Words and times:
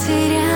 потерять. 0.00 0.49